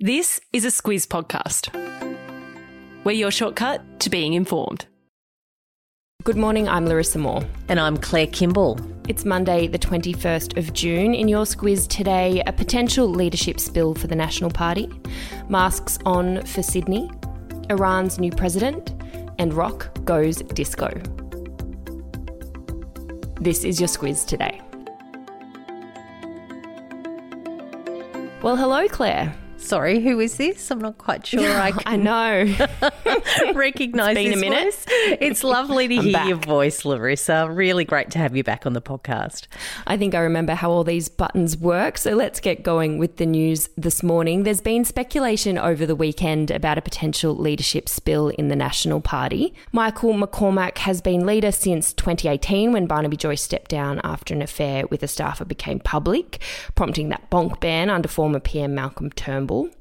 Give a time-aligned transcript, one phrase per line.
[0.00, 1.74] This is a Squiz podcast.
[3.02, 4.86] We're your shortcut to being informed.
[6.22, 7.42] Good morning, I'm Larissa Moore.
[7.68, 8.78] And I'm Claire Kimball.
[9.08, 11.14] It's Monday, the 21st of June.
[11.14, 14.88] In your squiz today, a potential leadership spill for the National Party,
[15.48, 17.10] masks on for Sydney,
[17.68, 18.94] Iran's new president,
[19.40, 20.90] and rock goes disco.
[23.40, 24.60] This is your squiz today.
[28.44, 29.34] Well, hello, Claire.
[29.60, 30.70] Sorry, who is this?
[30.70, 32.44] I'm not quite sure I I know.
[33.54, 34.64] recognize It's been a minute.
[34.74, 34.84] voice.
[35.20, 36.28] It's lovely to hear back.
[36.28, 37.50] your voice, Larissa.
[37.50, 39.46] Really great to have you back on the podcast.
[39.86, 41.98] I think I remember how all these buttons work.
[41.98, 44.44] So let's get going with the news this morning.
[44.44, 49.52] There's been speculation over the weekend about a potential leadership spill in the National Party.
[49.72, 54.86] Michael McCormack has been leader since 2018 when Barnaby Joyce stepped down after an affair
[54.86, 56.40] with a staffer became public,
[56.74, 59.47] prompting that bonk ban under former PM Malcolm Turnbull.
[59.48, 59.77] Campbell.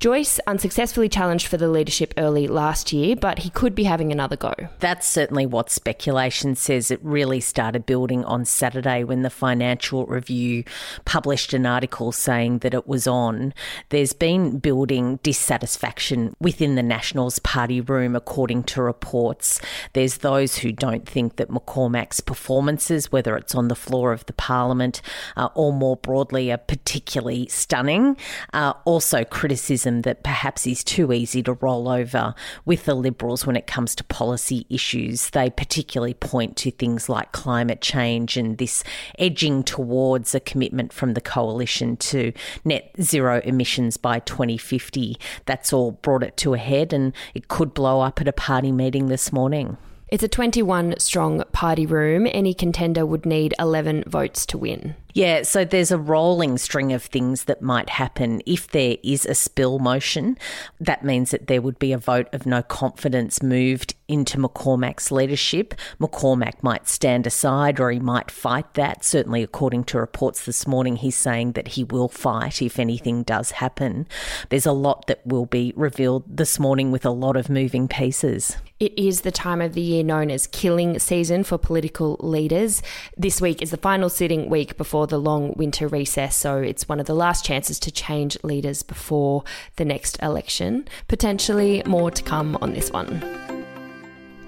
[0.00, 4.36] Joyce unsuccessfully challenged for the leadership early last year, but he could be having another
[4.36, 4.54] go.
[4.78, 6.92] That's certainly what speculation says.
[6.92, 10.62] It really started building on Saturday when the Financial Review
[11.04, 13.52] published an article saying that it was on.
[13.88, 19.60] There's been building dissatisfaction within the Nationals party room, according to reports.
[19.94, 24.32] There's those who don't think that McCormack's performances, whether it's on the floor of the
[24.32, 25.02] Parliament
[25.36, 28.16] uh, or more broadly, are particularly stunning.
[28.52, 32.34] Uh, also, criticism that perhaps is too easy to roll over
[32.66, 35.30] with the Liberals when it comes to policy issues.
[35.30, 38.84] They particularly point to things like climate change and this
[39.18, 45.16] edging towards a commitment from the coalition to net zero emissions by 2050.
[45.46, 48.70] That's all brought it to a head, and it could blow up at a party
[48.70, 49.78] meeting this morning.
[50.08, 52.26] It's a 21 strong party room.
[52.30, 54.94] Any contender would need 11 votes to win.
[55.18, 58.40] Yeah, so there's a rolling string of things that might happen.
[58.46, 60.38] If there is a spill motion,
[60.78, 65.74] that means that there would be a vote of no confidence moved into McCormack's leadership.
[65.98, 69.04] McCormack might stand aside or he might fight that.
[69.04, 73.50] Certainly, according to reports this morning, he's saying that he will fight if anything does
[73.50, 74.06] happen.
[74.50, 78.56] There's a lot that will be revealed this morning with a lot of moving pieces.
[78.78, 82.80] It is the time of the year known as killing season for political leaders.
[83.16, 87.00] This week is the final sitting week before the long winter recess, so it's one
[87.00, 89.44] of the last chances to change leaders before
[89.76, 90.86] the next election.
[91.08, 93.57] Potentially more to come on this one.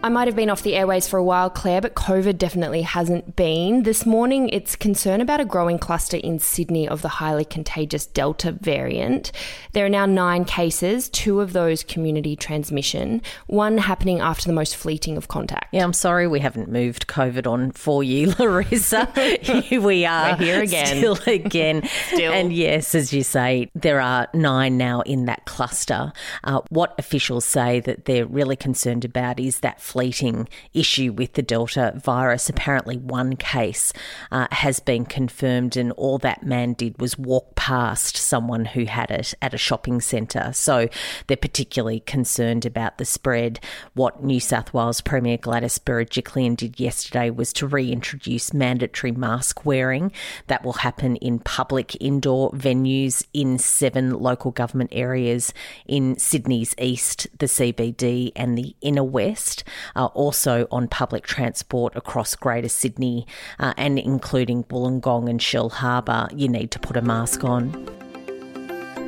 [0.02, 3.36] I might have been off the airways for a while, Claire, but COVID definitely hasn't
[3.36, 3.82] been.
[3.82, 8.52] This morning, it's concern about a growing cluster in Sydney of the highly contagious Delta
[8.52, 9.30] variant.
[9.72, 14.74] There are now nine cases, two of those community transmission, one happening after the most
[14.74, 15.66] fleeting of contact.
[15.70, 19.04] Yeah, I'm sorry we haven't moved COVID on for you, Larissa.
[19.42, 20.30] here we are.
[20.30, 20.96] We're here again.
[20.96, 21.86] Still again.
[22.06, 22.32] Still.
[22.32, 26.14] And yes, as you say, there are nine now in that cluster.
[26.42, 31.42] Uh, what officials say that they're really concerned about is that fleeting issue with the
[31.42, 32.48] Delta virus.
[32.48, 33.92] Apparently, one case
[34.30, 39.10] uh, has been confirmed, and all that man did was walk past someone who had
[39.10, 40.52] it at a shopping centre.
[40.52, 40.88] So
[41.26, 43.58] they're particularly concerned about the spread.
[43.94, 50.12] What New South Wales Premier Gladys Berejiklian did yesterday was to reintroduce mandatory mask wearing.
[50.46, 55.52] That will happen in public indoor venues in seven local government areas
[55.86, 59.64] in Sydney's east, the CBD, and the inner west.
[59.96, 63.26] Uh, also on public transport across Greater Sydney
[63.58, 67.89] uh, and including Wollongong and Shellharbour, you need to put a mask on.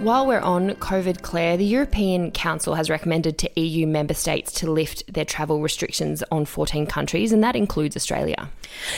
[0.03, 4.69] While we're on COVID, Claire, the European Council has recommended to EU member states to
[4.69, 8.51] lift their travel restrictions on 14 countries, and that includes Australia.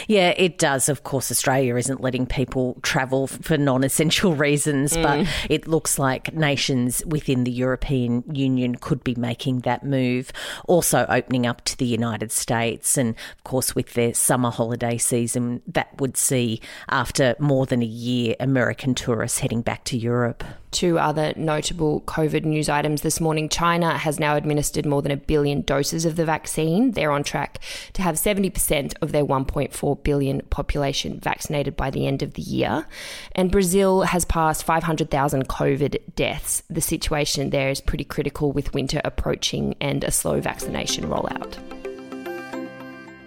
[0.08, 0.88] Yeah, it does.
[0.88, 5.02] Of course, Australia isn't letting people travel for non essential reasons, mm.
[5.02, 10.32] but it looks like nations within the European Union could be making that move.
[10.68, 12.96] Also, opening up to the United States.
[12.96, 17.86] And of course, with their summer holiday season, that would see, after more than a
[17.86, 20.42] year, American tourists heading back to Europe.
[20.74, 23.48] Two other notable COVID news items this morning.
[23.48, 26.90] China has now administered more than a billion doses of the vaccine.
[26.90, 27.60] They're on track
[27.92, 32.88] to have 70% of their 1.4 billion population vaccinated by the end of the year.
[33.36, 36.64] And Brazil has passed 500,000 COVID deaths.
[36.68, 41.93] The situation there is pretty critical with winter approaching and a slow vaccination rollout.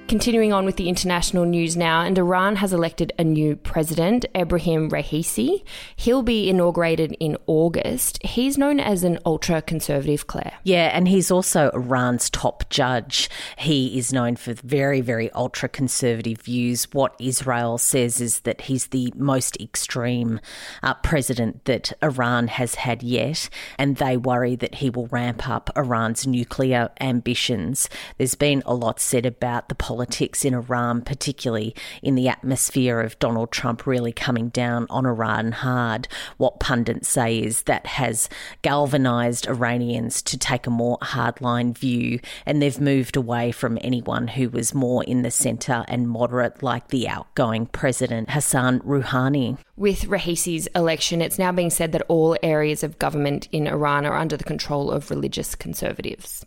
[0.08, 4.90] Continuing on with the international news now, and Iran has elected a new president, Ebrahim
[4.90, 5.66] Raisi.
[5.98, 8.24] He'll be inaugurated in August.
[8.24, 10.54] He's known as an ultra conservative, Claire.
[10.64, 13.30] Yeah, and he's also Iran's top judge.
[13.58, 16.88] He is known for very, very ultra conservative views.
[16.94, 20.40] What Israel says is that he's the most extreme
[20.84, 25.70] uh, president that Iran has had yet, and they worry that he will ramp up
[25.76, 27.90] Iran's nuclear ambitions.
[28.18, 31.74] There's been a lot said about the politics in Iran, particularly
[32.04, 36.08] in the atmosphere of Donald Trump really coming down on Iran hard.
[36.38, 38.30] What pundits say is that has
[38.62, 44.50] galvanized Iranians to take a more hardline view, and they've moved away from anyone who
[44.50, 49.58] was more in the centre and moderate, like the outgoing president Hassan Rouhani.
[49.78, 54.16] With Raisi's election, it's now being said that all areas of government in Iran are
[54.16, 56.46] under the control of religious conservatives.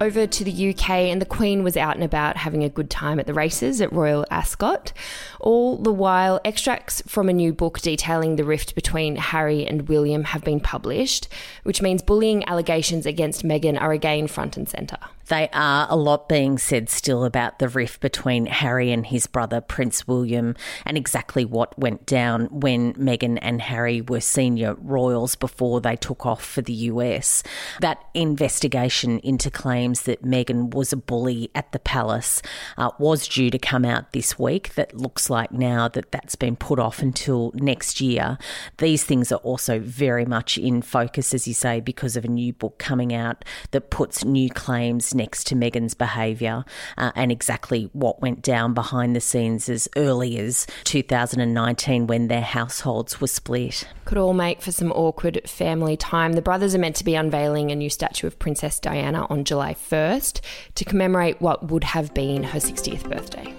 [0.00, 3.18] Over to the UK, and the Queen was out and about having a good time
[3.18, 4.92] at the races at Royal Ascot.
[5.40, 10.24] All the while, extracts from a new book detailing the rift between Harry and William
[10.24, 11.28] have been published,
[11.62, 14.98] which means bullying allegations against Meghan are again front and centre.
[15.28, 19.60] They are a lot being said still about the rift between Harry and his brother
[19.60, 20.54] Prince William
[20.84, 26.26] and exactly what went down when Meghan and Harry were senior royals before they took
[26.26, 27.42] off for the US.
[27.80, 32.42] That investigation into claims that Meghan was a bully at the palace
[32.76, 34.74] uh, was due to come out this week.
[34.74, 38.38] That looks like now that that's been put off until next year.
[38.78, 42.52] These things are also very much in focus, as you say, because of a new
[42.52, 46.64] book coming out that puts new claims next to Meghan's behaviour
[46.98, 52.42] uh, and exactly what went down behind the scenes as early as 2019 when their
[52.42, 53.86] households were split.
[54.04, 56.32] Could all make for some awkward family time.
[56.32, 59.74] The brothers are meant to be unveiling a new statue of Princess Diana on July
[59.74, 60.40] 1st
[60.74, 63.54] to commemorate what would have been her 60th birthday.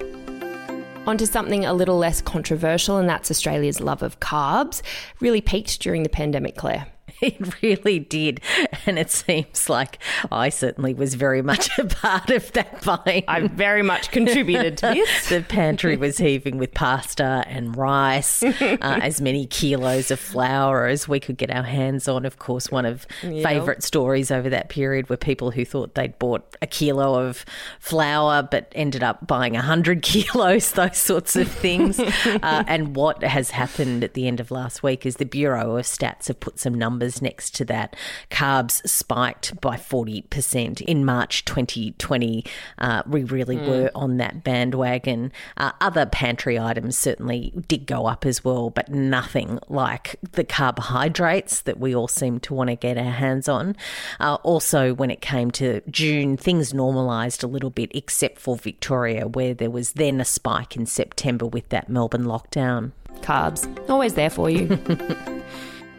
[1.08, 4.82] Onto something a little less controversial, and that's Australia's love of carbs.
[5.20, 6.88] Really peaked during the pandemic, Claire.
[7.22, 8.42] It really did.
[8.86, 10.00] And it seems like
[10.32, 13.24] I certainly was very much a part of that buying.
[13.28, 15.30] I very much contributed to this.
[15.30, 21.08] the pantry was heaving with pasta and rice, uh, as many kilos of flour as
[21.08, 22.26] we could get our hands on.
[22.26, 23.44] Of course, one of yep.
[23.44, 27.46] favourite stories over that period were people who thought they'd bought a kilo of
[27.80, 31.98] flour but ended up buying 100 kilos, those sorts of things.
[32.00, 35.86] uh, and what has happened at the end of last week is the Bureau of
[35.86, 37.94] Stats have put some numbers numbers next to that.
[38.32, 42.46] Carbs spiked by 40% in March 2020.
[42.78, 43.68] Uh, we really mm.
[43.68, 45.34] were on that bandwagon.
[45.58, 51.62] Uh, other pantry items certainly did go up as well, but nothing like the carbohydrates
[51.64, 53.76] that we all seem to want to get our hands on.
[54.22, 59.28] Uh, also, when it came to June, things normalised a little bit, except for Victoria,
[59.28, 62.94] where there was then a spike in September with that Melbourne lockdown.
[63.20, 64.80] Carbs, always there for you.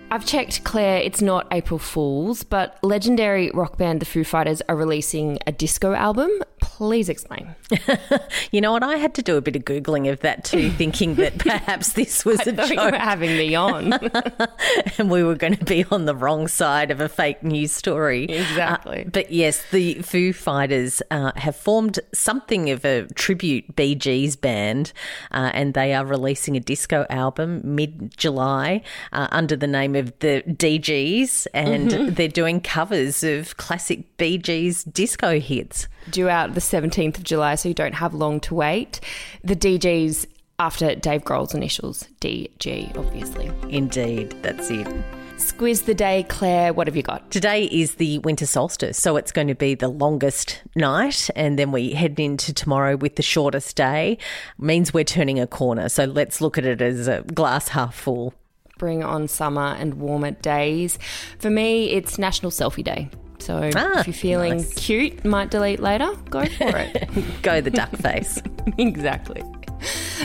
[0.09, 4.77] I've checked, Claire, it's not April Fool's, but legendary rock band The Foo Fighters are
[4.77, 6.31] releasing a disco album.
[6.61, 7.57] Please explain.
[8.53, 8.85] you know what?
[8.85, 12.25] I had to do a bit of Googling of that too, thinking that perhaps this
[12.25, 12.71] was a joke.
[12.71, 13.93] You were having me on.
[14.99, 18.25] and we were going to be on the wrong side of a fake news story.
[18.25, 19.07] Exactly.
[19.07, 24.37] Uh, but yes, the Foo Fighters uh, have formed something of a tribute Bee Gees
[24.37, 24.93] band,
[25.33, 28.83] uh, and they are releasing a disco album mid July
[29.13, 32.15] uh, under the name of the Dee Gees, and mm-hmm.
[32.15, 35.89] they're doing covers of classic Bee Gees disco hits.
[36.11, 39.01] Due out the 17th of July, so you don't have long to wait.
[39.43, 40.27] The Dee Gees
[40.59, 43.51] after Dave Grohl's initials, DG, obviously.
[43.69, 44.87] Indeed, that's it.
[45.37, 46.73] Squiz the day, Claire.
[46.73, 47.31] What have you got?
[47.31, 51.73] Today is the winter solstice, so it's going to be the longest night, and then
[51.73, 54.17] we head into tomorrow with the shortest day.
[54.59, 58.33] Means we're turning a corner, so let's look at it as a glass half full
[58.79, 60.99] bring on summer and warmer days.
[61.39, 63.11] For me, it's National Selfie Day.
[63.39, 64.75] So ah, if you're feeling nice.
[64.75, 67.09] cute, might delete later, go for it.
[67.43, 68.41] go the duck face.
[68.79, 69.43] exactly.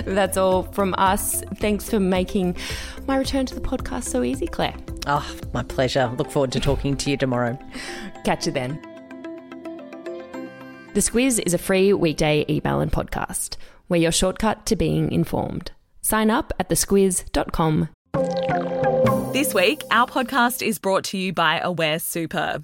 [0.06, 1.44] That's all from us.
[1.56, 2.56] Thanks for making
[3.08, 4.76] my return to the podcast so easy, Claire.
[5.08, 6.12] Oh, my pleasure.
[6.18, 7.60] Look forward to talking to you tomorrow.
[8.24, 8.80] Catch you then.
[10.94, 13.58] The Squiz is a free weekday email and podcast.
[13.88, 15.72] We're your shortcut to being informed.
[16.02, 17.90] Sign up at thesquiz.com
[19.34, 22.64] this week, our podcast is brought to you by Aware Super.